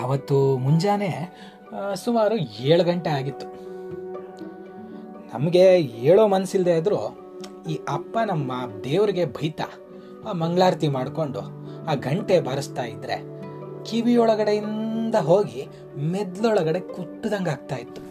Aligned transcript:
ಅವತ್ತು 0.00 0.58
ಮುಂಜಾನೆ 0.58 1.10
ಸುಮಾರು 1.94 2.36
ಏಳು 2.36 2.84
ಗಂಟೆ 2.84 3.10
ಆಗಿತ್ತು. 3.10 3.46
ನಮಗೆ 5.34 5.76
ಹೇಳೋ 5.76 6.28
ಮನಸ್ಸಿಲ್ಲದೆ 6.28 6.74
ಇದ್ದರೂ 6.76 7.00
ಈ 7.68 7.74
ಅಪ್ಪ 7.88 8.18
ನಮ್ಮ 8.26 8.52
ದೇವರಿಗೆ 8.84 9.24
ಬೈತಾ 9.24 9.68
ಆ 10.28 10.32
ಮಂಗಳಾರತಿ 10.32 10.88
ಮಾಡಿಕೊಂಡು 10.88 11.40
ಆ 11.86 11.94
ಗಂಟೆ 11.94 12.40
ಬಾರಿಸ್ತಾ 12.40 12.84
ಇದ್ರೆ 12.84 13.16
ಕಿವಿಯೊಳಗಡೆಯಿಂದ 13.84 15.14
ಹೋಗಿ 15.14 15.68
ಮೆದ್ಲೊಳಗಡೆ 15.96 16.80
ಕುಟ್ಟದಂಗೆ 16.80 17.50
ಆಗ್ತಾ 17.50 17.76
ಇತ್ತು. 17.76 18.02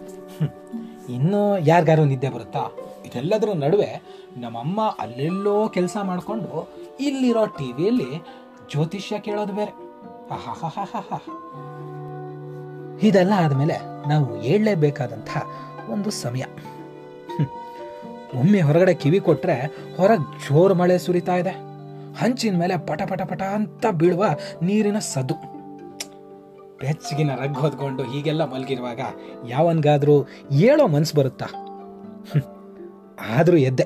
ಇನ್ನೂ 1.13 1.57
ಯಾರಿಗಾರು 1.57 2.05
ನಿದ್ದೆ 2.05 2.29
ಬರುತ್ತಾ? 2.29 2.63
ಇದೆಲ್ಲದರ 3.05 3.49
ನಡುವೆ 3.55 3.91
ನಮ್ಮಮ್ಮ 4.37 4.81
ಅಲ್ಲೆಲ್ಲೋ 4.99 5.67
ಕೆಲಸ 5.67 5.97
ಮಾಡಿಕೊಂಡು 6.03 6.69
ಇಲ್ಲಿರೋ 6.99 7.45
ಟಿ 7.45 7.71
ವಿಯಲ್ಲಿ 7.71 8.11
ಜ್ಯೋತಿಷ್ಯ 8.71 9.19
ಕೇಳೋದು 9.19 9.53
ಬೇರೆ. 9.53 9.73
ಆಹಾಹಾಹಾಹಾ. 10.33 11.19
ಇದೆಲ್ಲ 13.03 13.33
ಆದಮೇಲೆ 13.37 13.75
ನಾವು 14.09 14.25
ಹೇಳಲೇಬೇಕಾದಂಥ 14.41 15.31
ಒಂದು 15.89 16.09
ಸಮಯ. 16.23 16.43
ಒಮ್ಮೆ 18.39 18.59
ಹೊರಗಡೆ 18.61 18.93
ಕಿವಿ 18.93 19.19
ಕೊಟ್ಟರೆ 19.19 19.55
ಹೊರಗೆ 19.97 20.25
ಜೋರು 20.45 20.75
ಮಳೆ 20.75 20.97
ಸುರಿತಾ 20.97 21.35
ಇದೆ. 21.35 21.53
ಹಂಚಿನ 22.19 22.53
ಮೇಲೆ 22.57 22.75
ಪಟ 22.87 23.01
ಪಟ 23.09 23.21
ಪಟ 23.21 23.41
ಅಂತ 23.41 23.85
ಬೀಳುವ 23.91 24.25
ನೀರಿನ 24.61 24.99
ಸದ್ದು. 25.13 25.35
ಬೆಚ್ಚಗಿನ 26.81 27.31
ರಗ್ 27.35 27.57
ಹೊದ್ಕೊಂಡು 27.57 28.03
ಹೀಗೆಲ್ಲ 28.03 28.43
ಮಲಗಿರುವಾಗ 28.45 29.01
ಯಾವನ್ಗಾದ್ರೂ 29.49 30.15
ಏಳೋ 30.51 30.85
ಮನಸ್ಸು 30.87 31.17
ಬರುತ್ತಾ? 31.17 31.47
ಆದರೂ 33.37 33.57
ಎದ್ದೆ. 33.69 33.85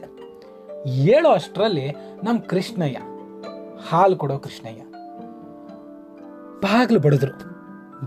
ಏಳೋ 1.16 1.30
ಅಷ್ಟರಲ್ಲಿ 1.30 1.88
ನಮ್ಮ 2.24 2.38
ಕೃಷ್ಣಯ್ಯ, 2.52 3.00
ಹಾಲು 3.90 4.16
ಕೊಡೋ 4.16 4.38
ಕೃಷ್ಣಯ್ಯ. 4.38 4.82
ಬಾಗ್ಲು 6.62 7.00
ಬಡಿದ್ರು. 7.00 7.34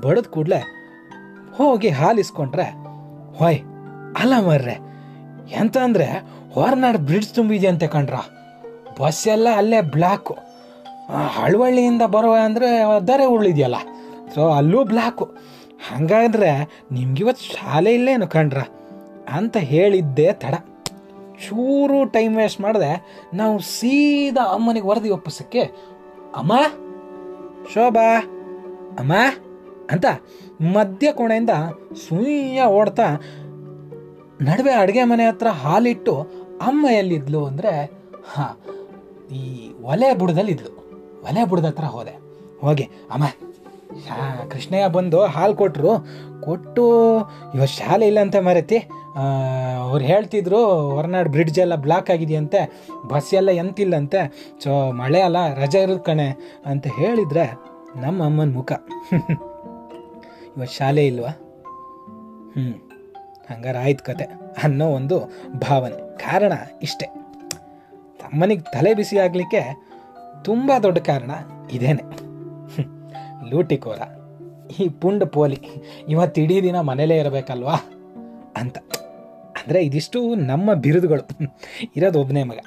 ಬಡದ್ 0.01 0.29
ಕೂಡ್ಲೆ 0.29 0.61
ಹೋಗಿ 1.59 1.91
ಹಾಲಿಸ್ಕೊಂಡ್ರೆ, 2.01 2.67
ಹೊಯ್, 3.39 3.61
ಅಲ್ಲ 4.21 4.35
ಮರ್ರೆ 4.47 4.77
ಎಂತ 5.61 5.77
ಅಂದ್ರೆ 5.87 6.07
ಹೊರನಾಡು 6.55 6.99
ಬ್ರಿಡ್ಜ್ 7.09 7.31
ತುಂಬಿದೆಯಂತೆ 7.37 7.87
ಕಣ್ರ. 7.95 8.17
ಬಸ್ 8.99 9.23
ಎಲ್ಲ 9.35 9.49
ಅಲ್ಲೇ 9.61 9.81
ಬ್ಲ್ಯಾಕು 9.95 10.35
ಹಳವಳ್ಳಿಯಿಂದ 11.37 12.05
ಬರುವ 12.15 12.35
ಅಂದರೆ 12.47 12.69
ದರೆ 13.09 13.27
ಉಳಿದೆಯಲ್ಲ 13.35 13.79
ಸೊ 14.35 14.43
ಅಲ್ಲೂ 14.51 14.81
ಬ್ಲ್ಯಾಕು 14.85 15.27
ಹಂಗಾದ್ರೆ 15.89 16.51
ನಿಮ್ಗಿವತ್ತು 16.93 17.45
ಶಾಲೆ 17.53 17.91
ಇಲ್ಲೇನು 17.95 18.27
ಕಣ್ರ? 18.35 18.61
ಅಂತ 19.37 19.57
ಹೇಳಿದ್ದೆ 19.73 20.27
ತಡ. 20.43 20.55
ಚೂರು 21.43 21.99
ಟೈಮ್ 22.15 22.35
ವೇಸ್ಟ್ 22.37 22.61
ಮಾಡಿದೆ, 22.61 22.93
ನಾವು 23.35 23.57
ಸೀದಾ 23.75 24.45
ಅಮ್ಮನಿಗೆ 24.55 24.89
ವರದಿ 24.91 25.11
ಒಪ್ಪಿಸಕ್ಕೆ, 25.17 25.63
ಅಮ್ಮ, 26.37 26.53
ಶೋಭಾ, 27.73 28.09
ಅಮ್ಮ, 29.01 29.13
ಅಂತ 29.91 30.07
ಮಧ್ಯ 30.61 31.13
ಕೋಣೆಯಿಂದ 31.13 31.51
ಸುಯ್ಯ 32.09 32.63
ಓಡ್ತಾ 32.63 33.07
ನಡುವೆ 34.43 34.73
ಅಡುಗೆ 34.73 35.05
ಮನೆ 35.05 35.25
ಹತ್ರ 35.27 35.47
ಹಾಲಿಟ್ಟು 35.47 36.15
ಅಮ್ಮ 36.61 36.87
ಎಲ್ಲಿದ್ಲು 36.91 37.45
ಅಂದರೆ, 37.45 37.73
ಹಾಂ, 38.35 38.55
ಈ 39.35 39.43
ಒಲೆ 39.83 40.15
ಬುಡದಲ್ಲಿದ್ಲು. 40.15 40.71
ಒಲೆ 41.23 41.45
ಬುಡದ 41.45 41.65
ಹತ್ರ 41.65 41.85
ಹೋದೆ. 41.85 42.15
ಹೋಗಿ, 42.61 42.83
ಅಮ್ಮ, 42.83 43.25
ಶಾ, 44.07 44.47
ಕೃಷ್ಣಯ್ಯ 44.51 44.89
ಬಂದು 44.89 45.25
ಹಾಲು 45.25 45.55
ಕೊಟ್ಟರು 45.55 45.93
ಕೊಟ್ಟು 46.43 47.19
ಇವತ್ತು 47.55 47.77
ಶಾಲೆ 47.77 48.07
ಇಲ್ಲ 48.07 48.21
ಅಂತ 48.21 48.37
ಮರೆತಿ 48.37 48.77
ಅವ್ರು 49.83 50.05
ಹೇಳ್ತಿದ್ರು, 50.05 50.91
ಹೊರನಾಡು 50.91 51.31
ಬ್ರಿಡ್ಜ್ 51.31 51.59
ಎಲ್ಲ 51.59 51.75
ಬ್ಲಾಕ್ 51.75 52.11
ಆಗಿದೆಯಂತೆ, 52.11 52.61
ಬಸ್ 53.09 53.35
ಎಲ್ಲ 53.35 53.51
ಎಂತಿಲ್ಲಂತೆ. 53.51 54.51
ಸೊ 54.65 54.93
ಮಳೆ 54.93 55.21
ಅಲ್ಲ, 55.21 55.55
ರಜೆ 55.55 55.83
ಇರೋದು 55.83 56.01
ಕಣೆ 56.01 56.29
ಅಂತ 56.67 56.87
ಹೇಳಿದ್ರೆ 56.87 57.47
ನಮ್ಮ 57.97 58.25
ಅಮ್ಮನ 58.25 58.53
ಮುಖ. 58.55 58.73
ಇವತ್ತು 60.57 60.77
ಶಾಲೆ 60.77 61.07
ಇಲ್ವಾ? 61.07 61.29
ಹ್ಞೂ 62.53 62.89
ಹಂಗಾರೆ 63.55 63.79
ಆಯ್ತು 63.79 64.05
ಕತೆ 64.05 64.25
ಅನ್ನೋ 64.63 64.87
ಒಂದು 64.87 65.19
ಭಾವನೆ. 65.53 66.17
ಕಾರಣ 66.17 66.53
ಇಷ್ಟೇ. 66.83 67.07
ತಮ್ಮನಿಗೆ 68.19 68.61
ತಲೆ 68.61 68.95
ಬಿಸಿ 68.95 69.19
ಆಗಲಿಕ್ಕೆ 69.19 69.89
ತುಂಬ 70.45 70.73
ದೊಡ್ಡ 70.83 70.99
ಕಾರಣ 70.99 71.31
ಇದೇನೆ. 71.73 72.03
ಲೂಟಿಕೋರ 73.51 73.99
ಈ 74.81 74.89
ಪುಂಡ್ 74.89 75.27
ಪೋಲಿ 75.27 75.59
ಇವತ್ತು 76.09 76.41
ಇಡೀ 76.41 76.63
ದಿನ 76.63 76.81
ಮನೇಲೇ 76.81 77.17
ಇರಬೇಕಲ್ವಾ 77.19 77.75
ಅಂತ. 78.57 78.79
ಅಂದರೆ 79.57 79.85
ಇದಿಷ್ಟು 79.85 80.35
ನಮ್ಮ 80.35 80.75
ಬಿರುದುಗಳು. 80.75 81.23
ಇರೋದು 81.97 82.21
ಒಬ್ಬನೇ 82.21 82.45
ಮಗ. 82.45 82.59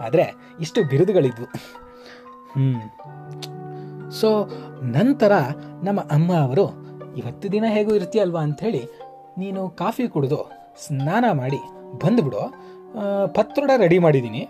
ಆದರೆ 0.00 0.34
ಇಷ್ಟು 0.60 0.84
ಬಿರುದುಗಳಿದ್ವು. 0.84 1.46
ಹ್ಞೂ 2.52 2.98
ಸೊ 4.10 4.46
ನಂತರ 4.82 5.32
ನಮ್ಮ 5.84 6.00
ಅಮ್ಮ 6.00 6.34
ಅವರು 6.34 6.77
ಇವತ್ತು 7.18 7.52
ದಿನ 7.52 7.64
ಹೇಗೂ 7.68 7.94
ಇರ್ತೀಯಲ್ವಾ 7.94 8.40
ಅಂಥೇಳಿ 8.40 8.84
ನೀನು 9.38 9.68
ಕಾಫಿ 9.68 10.08
ಕುಡಿದು 10.08 10.50
ಸ್ನಾನ 10.86 11.24
ಮಾಡಿ 11.32 11.56
ಬಂದುಬಿಡು. 12.04 12.54
ಪತ್ರೊಡ 13.34 13.70
ರೆಡಿ 13.76 13.98
ಮಾಡಿದ್ದೀನಿ. 13.98 14.48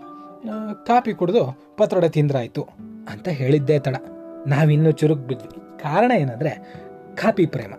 ಕಾಫಿ 0.85 1.13
ಕುಡಿದು 1.13 1.59
ಪತ್ರೊಡೆ 1.77 2.09
ತಿಂದ್ರಾಯ್ತು 2.09 2.67
ಅಂತ 3.09 3.27
ಹೇಳಿದ್ದೇ 3.27 3.79
ತಡ. 3.79 3.95
ನಾವಿನ್ನೂ 4.47 4.91
ಚುರುಕು 4.91 5.21
ಬಿದ್ವಿ. 5.21 5.79
ಕಾರಣ 5.83 6.11
ಏನಂದರೆ 6.11 6.73
ಕಾಫಿ 7.15 7.45
ಪ್ರೇಮ. 7.45 7.73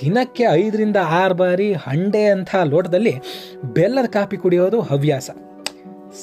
ದಿನಕ್ಕೆ 0.00 0.42
ಐದರಿಂದ 0.42 0.96
ಆರು 0.96 1.34
ಬಾರಿ 1.34 1.72
ಹಂಡೆ 1.72 2.24
ಅಂಥ 2.24 2.56
ಲೋಟದಲ್ಲಿ 2.64 3.14
ಬೆಲ್ಲದ 3.64 4.04
ಕಾಫಿ 4.04 4.36
ಕುಡಿಯೋದು 4.36 4.80
ಹವ್ಯಾಸ. 4.80 5.30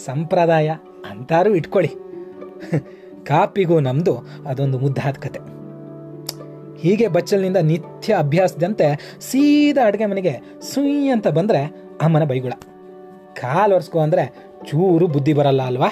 ಸಂಪ್ರದಾಯ 0.06 0.76
ಅಂತಾರು 1.10 1.56
ಇಟ್ಕೊಳ್ಳಿ. 1.56 1.92
ಕಾಪಿಗೂ 3.26 3.80
ನಮ್ಮದು 3.80 4.18
ಅದೊಂದು 4.48 4.80
ಮುದ್ದಾದ 4.80 5.14
ಕತೆ. 5.20 5.55
ಹೀಗೆ 6.86 7.08
ಬಚ್ಚಲಿನಿಂದ 7.08 7.58
ನಿತ್ಯ 7.58 8.16
ಅಭ್ಯಾಸದಂತೆ 8.16 9.18
ಸೀದಾ 9.20 9.88
ಅಡುಗೆ 9.88 10.06
ಮನೆಗೆ 10.06 10.34
ಸುಯ್ 10.62 11.12
ಅಂತ 11.12 11.28
ಬಂದರೆ 11.28 11.62
ಅಮ್ಮನ 12.02 12.24
ಬೈಗುಳ. 12.24 12.52
ಕಾಲು 13.42 13.76
ಒರೆಸ್ಕೊ 13.76 14.00
ಅಂದರೆ 14.00 14.24
ಚೂರು 14.66 15.08
ಬುದ್ಧಿ 15.08 15.34
ಬರಲ್ಲ 15.34 15.62
ಅಲ್ವಾ? 15.62 15.90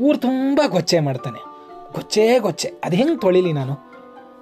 ಊರು 0.00 0.18
ತುಂಬ 0.18 0.60
ಗೊಚ್ಚೆ 0.68 1.00
ಮಾಡ್ತಾನೆ. 1.00 1.40
ಗೊಚ್ಚೆ 1.92 2.38
ಗೊಚ್ಚೆ. 2.38 2.68
ಅದು 2.84 2.96
ಹೆಂಗೆ 2.96 3.20
ತೊಳಿಲಿ 3.20 3.52
ನಾನು? 3.52 3.74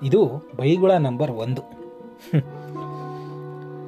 ಇದು 0.02 0.48
ಬೈಗುಳ 0.56 0.92
ನಂಬರ್ 0.92 1.30
ಒಂದು. 1.30 1.62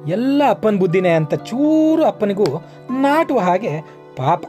ಎಲ್ಲ 0.07 0.41
ಅಪ್ಪನ 0.49 0.75
ಬುದ್ಧಿನೇ 0.77 1.09
ಅಂತ 1.09 1.33
ಚೂರು 1.33 2.03
ಅಪ್ಪನಿಗೂ 2.03 2.45
ನಾಟುವ 2.91 3.39
ಹಾಗೆ 3.39 3.81
ಪಾಪ. 4.17 4.43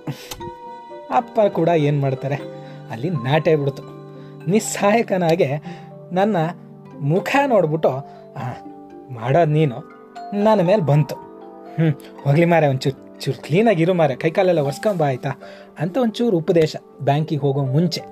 ಅಪ್ಪ 1.10 1.40
ಕೂಡ 1.48 1.68
ಏನು 1.68 2.00
ಮಾಡ್ತಾರೆ? 2.00 2.36
ಅಲ್ಲಿ 2.90 3.10
ನಾಟೇ 3.10 3.56
ಬಿಡ್ತು. 3.56 3.82
ನಿಸ್ಸಹಾಯಕನಾಗೆ 4.50 5.48
ನನ್ನ 6.12 6.36
ಮುಖ 7.00 7.36
ನೋಡ್ಬಿಟ್ಟು 7.46 7.90
ಮಾಡೋದು 9.14 9.52
ನೀನು. 9.52 9.78
ನನ್ನ 10.42 10.60
ಮೇಲೆ 10.60 10.82
ಬಂತು. 10.82 11.14
ಹ್ಞೂ 11.14 11.90
ಹೋಗ್ಲಿ 12.24 12.44
ಮಾರೆ 12.44 12.66
ಒಂಚೂರು, 12.66 13.20
ಚೂರು 13.20 13.42
ಕ್ಲೀನಾಗಿರು 13.42 13.94
ಮಾರೆ 13.94 14.16
ಕೈಕಾಲೆಲ್ಲ 14.16 14.60
ಒರೆಸ್ಕೊಂಬ 14.60 15.02
ಆಯ್ತಾ? 15.02 15.30
ಅಂತ 15.78 15.98
ಒಂಚೂರು 15.98 16.36
ಉಪದೇಶ, 16.36 16.76
ಬ್ಯಾಂಕಿಗೆ 17.00 17.40
ಹೋಗೋ 17.40 17.62
ಮುಂಚೆ. 17.64 18.02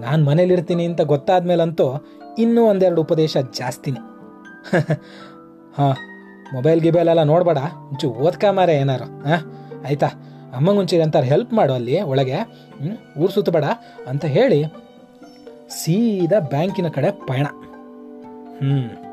ನಾನು 0.00 0.24
ಮನೇಲಿರ್ತೀನಿ 0.24 0.84
ಅಂತ 0.84 1.00
ಗೊತ್ತಾದ 1.00 1.46
ಮೇಲಂತೂ 1.46 2.06
ಇನ್ನೂ 2.38 2.64
ಒಂದೆರಡು 2.64 3.02
ಉಪದೇಶ 3.02 3.36
ಜಾಸ್ತಿನೇ. 3.36 3.98
ಹಾಂ, 5.76 5.94
ಮೊಬೈಲ್ 6.54 6.80
ಗಿಬೈಲ್ 6.80 7.08
ಎಲ್ಲ 7.08 7.22
ನೋಡ್ಬೇಡ, 7.22 7.58
ಒಂಚೂರು 7.88 8.18
ಓದ್ಕ 8.18 8.44
ಮಾರೆ 8.50 8.74
ಏನಾರು 8.74 9.04
ಹಾಂ 9.04 9.52
ಆಯ್ತಾ? 9.86 10.06
ಅಮ್ಮಂಗೆ 10.56 10.80
ಒಂಚೂರು 10.80 11.02
ಅಂತಾರೆ 11.02 11.26
ಹೆಲ್ಪ್ 11.26 11.54
ಮಾಡು 11.54 11.72
ಅಲ್ಲಿ, 11.72 12.02
ಒಳಗೆ 12.02 12.32
ಹ್ಞೂ 12.32 13.20
ಊರು 13.22 13.32
ಸುತ್ತಬೇಡ 13.32 13.64
ಅಂತ 14.08 14.24
ಹೇಳಿ 14.24 14.64
ಸೀದಾ 15.68 16.40
ಬ್ಯಾಂಕಿನ 16.40 16.88
ಕಡೆ 16.88 17.10
ಪಯಣ. 17.10 17.46
ಹ್ಞೂ 18.58 19.04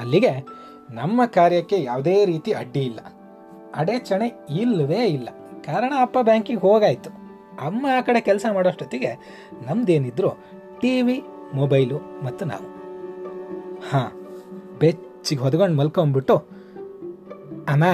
ಅಲ್ಲಿಗೆ 0.00 0.46
ನಮ್ಮ 0.90 1.26
ಕಾರ್ಯಕ್ಕೆ 1.26 1.82
ಯಾವುದೇ 1.82 2.24
ರೀತಿ 2.24 2.52
ಅಡ್ಡಿ 2.52 2.80
ಇಲ್ಲ. 2.80 2.98
ಅಡೆಚಣೆ 3.74 4.32
ಇಲ್ಲವೇ 4.50 5.06
ಇಲ್ಲ. 5.06 5.28
ಕಾರಣ 5.64 5.92
ಅಪ್ಪ 6.00 6.18
ಬ್ಯಾಂಕಿಗೆ 6.22 6.60
ಹೋಗಾಯ್ತು. 6.60 7.10
ಅಮ್ಮ 7.66 7.86
ಆ 7.98 8.00
ಕಡೆ 8.00 8.20
ಕೆಲಸ 8.20 8.46
ಮಾಡೋಷ್ಟೊತ್ತಿಗೆ 8.52 9.40
ನಮ್ದೇನಿದ್ರು 9.66 10.30
ಟಿ 10.80 11.02
ವಿ, 11.02 11.22
ಮೊಬೈಲು 11.54 11.98
ಮತ್ತು 12.24 12.44
ನಾವು. 12.44 12.80
ಹಾಂ, 13.90 14.12
ಬೆಚ್ಚಿಗೆ 14.78 15.40
ಹೊದ್ಕೊಂಡು 15.40 15.76
ಮಲ್ಕೊಂಬಿಟ್ಟು, 15.76 16.36
ಅಮ್ಮ 17.68 17.84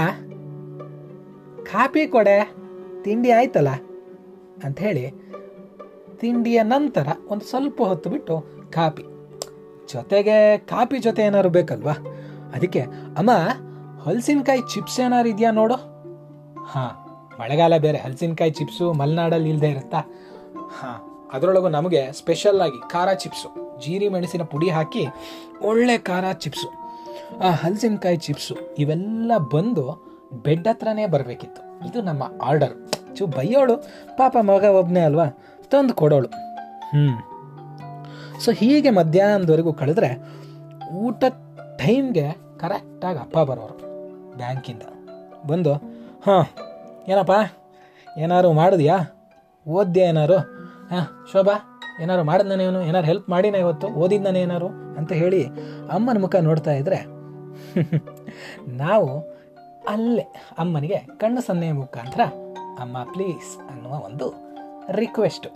ಕಾಪಿ 1.65 2.07
ಕೊಡೆ, 2.07 2.55
ತಿಂಡಿ 3.03 3.31
ಆಯ್ತಲ್ಲ? 3.31 3.69
ಹೇಳಿ 4.79 5.26
ತಿಂಡಿಯ 6.21 6.63
ನಂತರ 6.63 7.09
ಒಂದು 7.29 7.45
ಸ್ವಲ್ಪ 7.45 7.83
ಹೊತ್ತು 7.83 8.11
ಬಿಟ್ಟು 8.11 8.45
ಕಾಪಿ. 8.73 9.03
ಜೊತೆಗೆ 9.93 10.59
ಕಾಪಿ 10.59 10.99
ಜೊತೆ 10.99 11.23
ಏನಾದ್ರು 11.23 11.49
ಬೇಕಲ್ವಾ? 11.49 11.93
ಅದಕ್ಕೆ, 12.55 12.81
ಅಮ್ಮ, 13.17 13.31
ಹಲಸಿನಕಾಯಿ 14.05 14.61
ಚಿಪ್ಸ್ 14.75 15.01
ಏನಾರು 15.01 15.29
ಇದೆಯಾ 15.29 15.51
ನೋಡು. 15.51 15.75
ಹಾಂ, 16.65 16.91
ಮಳೆಗಾಲ 17.41 17.77
ಬೇರೆ, 17.79 17.99
ಹಲಸಿನಕಾಯಿ 17.99 18.51
ಚಿಪ್ಸು 18.51 18.93
ಮಲೆನಾಡಲ್ಲಿ 18.93 19.49
ಇಲ್ಲದೆ 19.49 19.69
ಇರುತ್ತಾ? 19.69 19.99
ಹಾಂ, 20.81 21.29
ಅದರೊಳಗು 21.33 21.69
ನಮಗೆ 21.69 22.13
ಸ್ಪೆಷಲ್ 22.13 22.61
ಆಗಿ 22.61 22.91
ಖಾರ 22.91 23.13
ಚಿಪ್ಸು, 23.13 23.81
ಜೀರಿ 23.81 24.09
ಮೆಣಸಿನ 24.09 24.43
ಪುಡಿ 24.43 24.71
ಹಾಕಿ 24.71 25.07
ಒಳ್ಳೆ 25.63 25.99
ಖಾರ 25.99 26.33
ಚಿಪ್ಸು. 26.33 26.69
ಆ 27.39 27.51
ಹಲಸಿನಕಾಯಿ 27.51 28.17
ಚಿಪ್ಸು 28.17 28.55
ಇವೆಲ್ಲ 28.79 29.33
ಬಂದು 29.53 29.85
ಬೆಡ್ 30.43 30.69
ಹತ್ರನೇ 30.69 31.07
ಬರಬೇಕಿತ್ತು. 31.07 31.89
ಇದು 31.89 32.03
ನಮ್ಮ 32.03 32.23
ಆರ್ಡರ್. 32.45 32.75
ಚು, 33.17 33.27
ಬೈಯೋಳು. 33.27 33.77
ಪಾಪ 34.17 34.37
ಮಗ 34.41 34.65
ಒಬ್ಬನೇ 34.65 35.01
ಅಲ್ವಾ? 35.01 35.25
ತಂದು 35.71 35.95
ಕೊಡೋಳು. 35.95 36.29
ಹ್ಞೂ 36.93 37.15
ಸೊ 38.41 38.53
ಹೀಗೆ 38.53 38.91
ಮಧ್ಯಾಹ್ನದವರೆಗೂ 38.91 39.73
ಕಳೆದ್ರೆ 39.73 40.11
ಊಟ 40.95 41.23
ಟೈಮ್ಗೆ 41.79 42.27
ಕರೆಕ್ಟಾಗಿ 42.59 43.19
ಅಪ್ಪ 43.19 43.39
ಬರೋರು 43.39 43.77
ಬ್ಯಾಂಕಿಂದ. 44.37 44.83
ಬಂದು, 45.47 45.75
ಹಾಂ, 46.27 46.45
ಏನಪ್ಪ? 47.09 47.33
ಏನಾರು 48.07 48.53
ಮಾಡಿದ್ಯಾ? 48.53 48.97
ಓದ್ದೆ 49.67 50.01
ಏನಾರು 50.01 50.39
ಹಾಂ, 50.91 51.07
ಶೋಭಾ 51.33 51.55
ಏನಾರು 52.03 52.23
ಮಾಡಿದ್ನ 52.23 52.61
ಇವನು 52.61 52.83
ಏನಾರು 52.83 53.07
ಹೆಲ್ಪ್ 53.07 53.31
ಮಾಡಿನ 53.31 53.55
ಇವತ್ತು? 53.55 53.87
ಓದಿದ್ನ 53.89 54.37
ಏನಾರು 54.37 54.69
ಅಂತ 54.99 55.13
ಹೇಳಿ 55.13 55.41
ಅಮ್ಮನ 55.91 56.19
ಮುಖ 56.19 56.37
ನೋಡ್ತಾ 56.41 56.73
ಇದ್ರೆ 56.73 56.99
ನಾವು 58.69 59.09
ಅಲ್ಲೇ 59.89 60.25
ಅಮ್ಮನಿಗೆ 60.59 60.99
ಕಣ್ಣು 61.17 61.41
ಸನ್ನೆಯ 61.41 61.73
ಮುಖಾಂತರ, 61.73 62.23
ಅಮ್ಮ 62.81 62.97
ಪ್ಲೀಸ್ 63.13 63.71
ಅನ್ನುವ 63.71 63.93
ಒಂದು 64.05 64.27
ರಿಕ್ವೆಸ್ಟು 64.91 65.49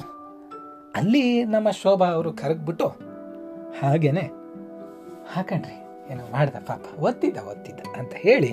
ಅಲ್ಲಿ 0.96 1.44
ನಮ್ಮ 1.44 1.68
ಶೋಭಾ 1.70 2.06
ಅವರು 2.06 2.30
ಕರಗ್ಬಿಟ್ಟು 2.32 2.86
ಹಾಗೇನೆ 3.80 4.24
ಹಾಕಣ್ರಿ 5.32 5.76
ಏನೋ 6.12 6.24
ಮಾಡ್ದ 6.32 6.56
ಪಾಪ 6.66 6.84
ಒತ್ತಿದ್ದ 6.98 7.38
ಒತ್ತಿದ್ದ 7.50 7.80
ಅಂತ 8.00 8.12
ಹೇಳಿ 8.16 8.50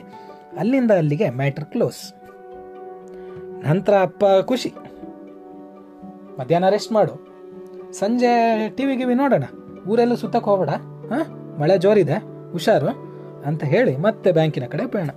ಅಲ್ಲಿಂದ 0.59 0.91
ಅಲ್ಲಿಗೆ 0.91 1.29
ಮ್ಯಾಟ್ರ್ 1.29 1.65
ಕ್ಲೋಸ್. 1.65 2.01
ನಂತರ 3.67 3.93
ಅಪ್ಪ 4.01 4.25
ಖುಷಿ, 4.41 4.71
ಮಧ್ಯಾಹ್ನ 6.39 6.69
ರೆಸ್ಟ್ 6.69 6.91
ಮಾಡು. 6.91 7.13
ಸಂಜೆ 7.99 8.31
ಟಿ 8.75 8.85
ವಿ 8.85 8.95
ಗಿವಿ 8.95 9.15
ನೋಡೋಣ. 9.15 9.45
ಊರೆಲ್ಲ 9.89 10.15
ಸುತ್ತಕ್ಕೆ 10.21 10.49
ಹೋಗ್ಬೇಡ. 10.49 10.73
ಹಾಂ, 11.11 11.25
ಮಳೆ 11.61 11.77
ಜೋರಿದೆ, 11.77 12.17
ಹುಷಾರು 12.51 12.89
ಅಂತ 13.45 13.63
ಹೇಳಿ 13.63 13.93
ಮತ್ತೆ 13.97 14.31
ಬ್ಯಾಂಕಿನ 14.31 14.65
ಕಡೆ 14.65 14.85
ಪ್ರಯಾಣ 14.87 15.11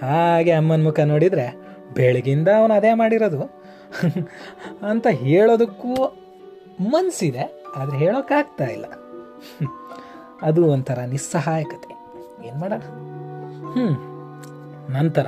ಹಾಗೆ 0.00 0.52
ಅಮ್ಮನ 0.52 0.82
ಮುಖ 0.86 1.00
ನೋಡಿದರೆ 1.00 1.46
ಬೆಳಗಿಂದ 1.94 2.48
ಅವನು 2.60 2.74
ಅದೇ 2.74 2.92
ಮಾಡಿರೋದು. 2.94 3.40
ಅಂತ 4.82 5.06
ಹೇಳೋದಕ್ಕೂ 5.06 5.94
ಮನಸ್ಸಿದೆ 6.80 7.44
ಆದರೆ 7.76 7.96
ಹೇಳೋಕ್ಕಾಗ್ತಾ 7.98 8.64
ಇಲ್ಲ. 8.64 8.86
ಅದು 10.42 10.60
ಒಂಥರ 10.66 10.98
ನಿಸ್ಸಹಾಯಕತೆ. 10.98 11.90
ಏನು 12.46 12.58
ಮಾಡೋಣ? 12.60 12.82
ಹ್ಞೂ 13.72 13.88
ನಂತರ, 14.92 15.26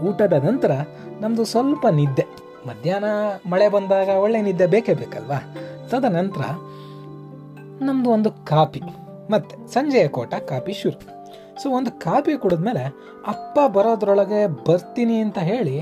ಊಟದ 0.00 0.32
ನಂತರ 0.32 0.72
ನಮ್ಮದು 1.20 1.44
ಸ್ವಲ್ಪ 1.44 1.86
ನಿದ್ದೆ. 1.86 2.26
ಮಧ್ಯಾಹ್ನ 2.68 3.04
ಮಳೆ 3.50 3.68
ಬಂದಾಗ 3.68 4.08
ಒಳ್ಳೆ 4.08 4.42
ನಿದ್ದೆ 4.42 4.66
ಬೇಕೇ 4.66 4.94
ಬೇಕಲ್ವಾ? 4.94 5.38
ತದನಂತರ 5.88 6.44
ನಮ್ಮದು 7.84 8.10
ಒಂದು 8.10 8.30
ಕಾಪಿ 8.30 8.82
ಮತ್ತೆ 9.30 9.54
ಸಂಜೆಯ 9.72 10.08
ಕೋಟ 10.08 10.34
ಕಾಪಿ 10.34 10.72
ಶುರು. 10.72 10.98
ಸೊ 11.62 11.70
ಒಂದು 11.70 11.90
ಕಾಪಿ 12.00 12.32
ಕುಡಿದ್ಮೇಲೆ 12.38 12.84
ಅಪ್ಪ 13.26 13.58
ಬರೋದ್ರೊಳಗೆ 13.72 14.46
ಬರ್ತೀನಿ 14.46 15.16
ಅಂತ 15.18 15.38
ಹೇಳಿ 15.38 15.76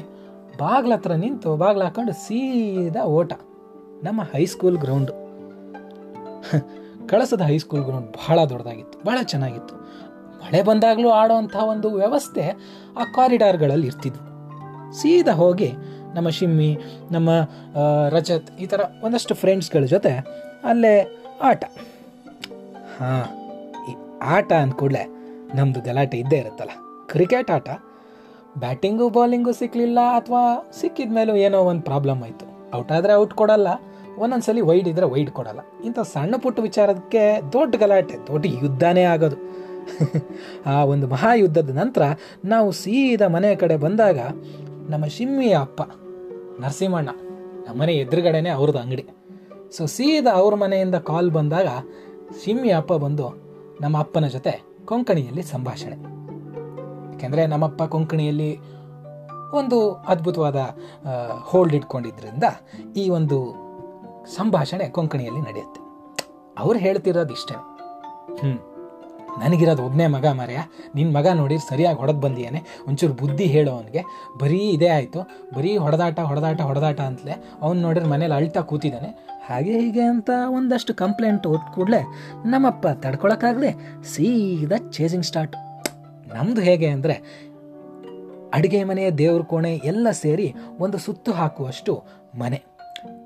ಬಾಗ್ಲ 0.62 0.92
ಹತ್ರ 0.98 1.12
ನಿಂತು 1.22 1.50
ಬಾಗ್ಲ 1.62 1.82
ಹಾಕೊಂಡು 1.88 2.12
ಸೀದಾ 2.24 3.02
ಓಟ. 3.18 3.32
ನಮ್ಮ 4.06 4.20
ಹೈಸ್ಕೂಲ್ 4.32 4.78
ಗ್ರೌಂಡು 4.84 5.14
ಕಳಸದ 7.10 7.42
ಹೈಸ್ಕೂಲ್ 7.50 7.84
ಗ್ರೌಂಡ್ 7.86 8.08
ಬಹಳ 8.18 8.38
ದೊಡ್ಡದಾಗಿತ್ತು, 8.50 8.96
ಬಹಳ 9.06 9.18
ಚೆನ್ನಾಗಿತ್ತು. 9.32 9.74
ಮಳೆ 10.42 10.60
ಬಂದಾಗಲೂ 10.68 11.08
ಆಡೋವಂಥ 11.20 11.56
ಒಂದು 11.72 11.88
ವ್ಯವಸ್ಥೆ 12.00 12.44
ಆ 13.00 13.04
ಕಾರಿಡಾರ್ಗಳಲ್ಲಿ 13.16 13.88
ಇರ್ತಿದ್ವು. 13.90 14.22
ಸೀದಾ 15.00 15.34
ಹೋಗಿ 15.42 15.70
ನಮ್ಮ 16.16 16.28
ಶಿಮ್ಮಿ, 16.38 16.70
ನಮ್ಮ 17.14 17.30
ರಜತ್ 18.14 18.48
ಈ 18.62 18.66
ಥರ 18.72 18.80
ಒಂದಷ್ಟು 19.06 19.34
ಫ್ರೆಂಡ್ಸ್ಗಳ 19.42 19.84
ಜೊತೆ 19.94 20.12
ಅಲ್ಲೇ 20.70 20.94
ಆಟ. 21.48 21.62
ಹಾಂ, 22.96 23.26
ಈ 23.90 23.92
ಆಟ 24.36 24.50
ಅಂದ 24.62 24.74
ಕೂಡಲೇ 24.80 25.04
ನಮ್ಮದು 25.58 25.80
ಗಲಾಟೆ 25.88 26.16
ಇದ್ದೇ 26.22 26.38
ಇರುತ್ತಲ್ಲ 26.42 26.74
ಕ್ರಿಕೆಟ್ 27.12 27.50
ಆಟ. 27.56 27.68
ಬ್ಯಾಟಿಂಗು, 28.58 29.08
ಬೌಲಿಂಗು 29.08 29.52
ಸಿಕ್ಕಲಿಲ್ಲ 29.52 29.98
ಅಥವಾ 30.14 30.70
ಸಿಕ್ಕಿದ 30.80 31.12
ಮೇಲೂ 31.12 31.34
ಏನೋ 31.34 31.58
ಒಂದು 31.58 31.82
ಪ್ರಾಬ್ಲಮ್ 31.82 32.22
ಆಯಿತು. 32.22 32.76
ಔಟ್ 32.76 32.92
ಆದರೆ 32.92 33.14
ಔಟ್ 33.14 33.34
ಕೊಡಲ್ಲ, 33.34 33.68
ಒಂದೊಂದ್ಸಲಿ 34.18 34.60
ವೈಡ್ 34.60 34.88
ಇದ್ರೆ 34.88 35.06
ವೈಡ್ 35.06 35.30
ಕೊಡಲ್ಲ. 35.30 35.60
ಇಂಥ 35.84 35.98
ಸಣ್ಣ 35.98 36.34
ಪುಟ್ಟ 36.36 36.60
ವಿಚಾರಕ್ಕೆ 36.60 37.52
ದೊಡ್ಡ 37.52 37.76
ಗಲಾಟೆ, 37.76 38.14
ದೊಡ್ಡ 38.26 38.46
ಯುದ್ಧನೇ 38.46 39.02
ಆಗೋದು. 39.02 39.70
ಆ 40.66 40.84
ಒಂದು 40.84 41.06
ಮಹಾಯುದ್ಧದ 41.08 41.70
ನಂತರ 41.70 42.02
ನಾವು 42.44 42.72
ಸೀದಾ 42.72 43.28
ಮನೆ 43.28 43.56
ಕಡೆ 43.56 43.76
ಬಂದಾಗ 43.76 44.18
ನಮ್ಮ 44.90 45.04
ಶಿಮ್ಮಿಯ 45.04 45.58
ಅಪ್ಪ, 45.58 45.82
ನರಸಿಂಹಣ್ಣ, 46.60 47.08
ನಮ್ಮನೆ 47.68 47.92
ಎದುರುಗಡೆನೆ 47.92 48.48
ಅವ್ರದ್ದು 48.48 48.80
ಅಂಗಡಿ. 48.80 49.08
ಸೊ 49.76 49.86
ಸೀದಾ 49.86 50.30
ಅವ್ರ 50.30 50.54
ಮನೆಯಿಂದ 50.54 50.94
ಕಾಲ್ 50.94 51.30
ಬಂದಾಗ 51.30 51.66
ಶಿಮ್ಮಿ 52.44 52.70
ಅಪ್ಪ 52.70 52.92
ಬಂದು 52.92 53.42
ನಮ್ಮ 53.80 53.98
ಅಪ್ಪನ 53.98 54.26
ಜೊತೆ 54.26 54.62
ಕೊಂಕಣಿಯಲ್ಲಿ 54.84 55.42
ಸಂಭಾಷಣೆ. 55.42 56.19
ಯಾಕೆಂದರೆ 57.20 57.46
ನಮ್ಮಪ್ಪ 57.46 57.82
ಕೊಂಕಣಿಯಲ್ಲಿ 57.84 58.50
ಒಂದು 59.58 59.78
ಅದ್ಭುತವಾದ 59.92 60.58
ಹೋಲ್ಡ್ 61.48 61.74
ಇಟ್ಕೊಂಡಿದ್ರಿಂದ 61.74 62.44
ಈ 62.96 63.08
ಒಂದು 63.08 63.38
ಸಂಭಾಷಣೆ 64.36 64.86
ಕೊಂಕಣಿಯಲ್ಲಿ 64.88 65.40
ನಡೆಯುತ್ತೆ. 65.40 65.80
ಅವ್ರು 66.58 66.78
ಹೇಳ್ತಿರೋದು 66.78 67.32
ಇಷ್ಟೇ. 67.32 67.56
ಹ್ಞೂ 68.40 68.56
ನನಗಿರೋದು 69.40 69.82
ಒಬ್ಬನೇ 69.84 70.06
ಮಗ 70.06 70.26
ಮರೆಯ 70.26 70.60
ನಿನ್ನ 70.94 71.10
ಮಗ 71.16 71.26
ನೋಡಿ 71.34 71.56
ಸರಿಯಾಗಿ 71.58 71.98
ಹೊಡೆದು 71.98 72.20
ಬಂದಿಯಾನೆ, 72.20 72.60
ಒಂಚೂರು 72.88 73.12
ಬುದ್ಧಿ 73.12 73.44
ಹೇಳೋ 73.44 73.72
ಅವನಿಗೆ. 73.72 74.02
ಬರೀ 74.40 74.60
ಇದೇ 74.70 74.88
ಆಯಿತು, 74.88 75.20
ಬರೀ 75.56 75.76
ಹೊಡೆದಾಟ 75.76 76.20
ಹೊಡೆದಾಟ 76.20 76.60
ಹೊಡೆದಾಟ 76.60 77.00
ಅಂತಲೇ 77.00 77.36
ಅವ್ನು 77.60 77.80
ನೋಡಿದ್ರೆ 77.82 78.10
ಮನೇಲಿ 78.10 78.34
ಅಳ್ತಾ 78.34 78.60
ಕೂತಿದ್ದಾನೆ 78.60 79.10
ಹಾಗೆ 79.46 79.72
ಹೀಗೆ 79.80 80.02
ಅಂತ 80.02 80.30
ಒಂದಷ್ಟು 80.56 80.94
ಕಂಪ್ಲೇಂಟ್ 80.94 81.46
ಒಟ್ಟು 81.46 81.74
ಕೂಡಲೇ 81.74 82.00
ನಮ್ಮಪ್ಪ 82.50 82.86
ತಡ್ಕೊಳಕ್ಕಾಗದೆ 82.86 83.72
ಸೀದಾ 84.14 84.78
ಚೇಸಿಂಗ್ 84.92 85.24
ಸ್ಟಾರ್ಟ್ 85.24 85.56
ನಮ್ಮದು 86.34 86.60
ಹೇಗೆ 86.60 86.86
ಅಂದರೆ 86.86 87.16
ಅಡುಗೆ 88.54 88.84
ಮನೆಯ 88.84 89.10
ದೇವ್ರ 89.10 89.42
ಕೋಣೆ 89.42 89.74
ಎಲ್ಲ 89.74 90.10
ಸೇರಿ 90.10 90.54
ಒಂದು 90.78 90.98
ಸುತ್ತು 90.98 91.32
ಹಾಕುವಷ್ಟು 91.32 92.04
ಮನೆ. 92.38 92.62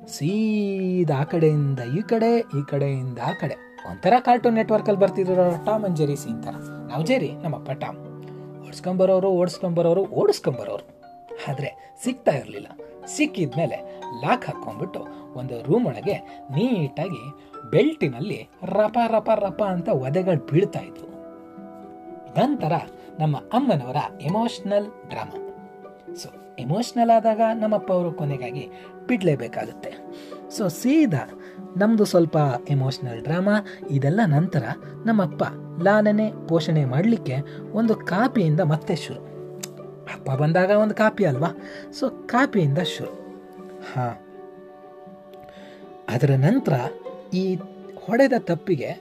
ಸೀದಾ 0.07 1.21
ಆ 1.21 1.25
ಕಡೆಯಿಂದ 1.25 1.81
ಈ 1.99 2.03
ಕಡೆ, 2.03 2.39
ಈ 2.39 2.63
ಕಡೆಯಿಂದ 2.69 3.19
ಆ 3.19 3.33
ಕಡೆ. 3.33 3.55
ಒಂಥರ 3.91 4.13
ಕಾರ್ಟೂನ್ 4.21 4.55
ನೆಟ್ವರ್ಕಲ್ಲಿ 4.55 5.01
ಬರ್ತಿದ್ರು 5.01 5.65
ಟಾಮ್ 5.65 5.85
ಅಂಡ್ 5.85 5.97
ಜೆರಿ 5.97 6.17
ಸೀನ್ 6.17 6.43
ಥರ 6.43 6.55
ನಾವು 6.89 7.07
ಜೆರಿ 7.07 7.31
ನಮ್ಮಪ್ಪ 7.33 7.71
ಟಾಮ್ 7.71 7.99
ಓಡಿಸ್ಕೊಂಬರೋರು 8.67 9.29
ಓಡಿಸ್ಕೊಂಬರೋರು 9.29 10.07
ಓಡಿಸ್ಕೊಂಬರೋರು. 10.07 10.87
ಆದರೆ 11.49 11.95
ಸಿಗ್ತಾ 12.05 12.31
ಇರಲಿಲ್ಲ. 12.31 12.69
ಸಿಕ್ಕಿದ 13.07 13.53
ಮೇಲೆ 13.57 14.01
ಲಾಕ್ 14.23 14.47
ಹಾಕ್ಕೊಂಡ್ಬಿಟ್ಟು 14.47 15.01
ಒಂದು 15.35 15.63
ರೂಮ್ 15.63 15.87
ಒಳಗೆ 15.87 16.15
ನೀಟಾಗಿ 16.51 17.23
ಬೆಲ್ಟಿನಲ್ಲಿ 17.71 18.49
ರಪ 18.65 18.99
ರಪ 19.07 19.31
ರಪ 19.35 19.63
ಅಂತ 19.63 19.89
ಒದೆಗಳು 19.89 20.53
ಬೀಳ್ತಾ 20.53 20.81
ಇದ್ವು. 20.81 21.14
ನಂತರ 22.39 22.73
ನಮ್ಮ 23.19 23.37
ಅಮ್ಮನವರ 23.37 23.97
ಎಮೋಷ್ನಲ್ 24.21 24.87
ಡ್ರಾಮಾ 25.09 25.39
ಸೊ 26.15 26.29
ಎಮೋಷ್ನಲ್ 26.59 27.11
ಆದಾಗ 27.11 27.41
ನಮ್ಮಪ್ಪ 27.55 27.93
ಅವರು 27.93 28.13
ಕೊನೆಗಾಗಿ 28.13 28.69
ಬಿಡಲೇಬೇಕಾಗುತ್ತೆ. 29.07 29.95
ಸೊ 30.51 30.69
ಸೀದಾ 30.69 31.41
ನಮ್ಮದು 31.77 32.05
ಸ್ವಲ್ಪ 32.05 32.37
ಎಮೋಷ್ನಲ್ 32.69 33.23
ಡ್ರಾಮಾ 33.23 33.53
ಇದೆಲ್ಲ 33.91 34.21
ನಂತರ 34.27 34.65
ನಮ್ಮಪ್ಪ 35.07 35.43
ಲಾಲನೆ 35.83 36.49
ಪೋಷಣೆ 36.49 36.85
ಮಾಡಲಿಕ್ಕೆ 36.85 37.37
ಒಂದು 37.73 37.95
ಕಾಪಿಯಿಂದ 37.95 38.61
ಮತ್ತೆ 38.61 38.97
ಶುರು. 38.97 39.21
ಅಪ್ಪ 40.15 40.31
ಬಂದಾಗ 40.31 40.71
ಒಂದು 40.71 40.95
ಕಾಪಿ 40.95 41.25
ಅಲ್ವಾ? 41.25 41.49
ಸೊ 41.93 42.11
ಕಾಪಿಯಿಂದ 42.11 42.79
ಶುರು. 42.79 43.11
ಹಾಂ. 43.95 44.17
ಅದರ 46.09 46.31
ನಂತರ 46.31 46.73
ಈ 47.35 47.57
ಹೊಡೆದ 48.07 48.33
ತಪ್ಪಿಗೆ 48.39 49.01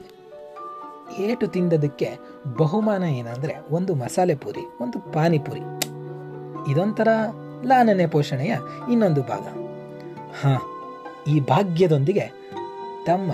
ಏಟು 1.19 1.48
ತಿಂದದಕ್ಕೆ 1.48 2.17
ಬಹುಮಾನ 2.57 3.03
ಏನಂದರೆ 3.03 3.55
ಒಂದು 3.71 3.95
ಮಸಾಲೆ 3.95 4.35
ಪೂರಿ, 4.35 4.65
ಒಂದು 4.81 5.13
ಪಾನಿಪುರಿ. 5.13 5.62
ಇದೊಂಥರ 6.71 7.07
ಲಾನನೆ 7.65 8.07
ಪೋಷಣೆಯ 8.07 8.55
ಇನ್ನೊಂದು 8.91 9.21
ಭಾಗ. 9.21 9.45
ಹಾಂ, 10.43 10.62
ಈ 11.27 11.39
ಭಾಗ್ಯದೊಂದಿಗೆ 11.39 12.25
ತಮ್ಮ 13.05 13.31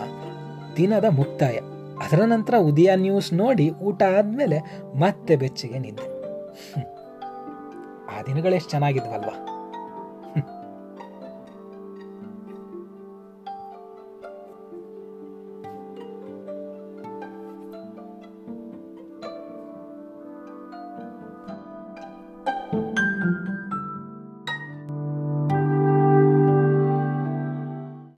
ದಿನದ 0.77 1.05
ಮುಕ್ತಾಯ. 1.09 1.57
ಅದರ 2.05 2.21
ನಂತರ 2.25 2.55
ಉದಯ 2.57 2.95
ನ್ಯೂಸ್ 2.95 3.33
ನೋಡಿ 3.33 3.69
ಊಟ 3.69 4.03
ಆದಮೇಲೆ 4.17 4.59
ಮತ್ತೆ 4.99 5.35
ಬೆಚ್ಚಿಗೆ 5.35 5.79
ನಿದ್ದೆ. 5.79 6.07
ಆ 8.17 8.21
ದಿನಗಳೆಷ್ಟು 8.21 8.69
ಚೆನ್ನಾಗಿದ್ವಲ್ವಾ. 8.69 9.48